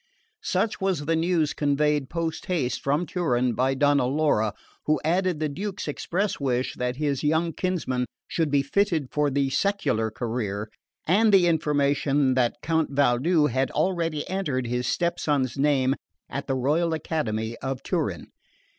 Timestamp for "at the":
16.31-16.55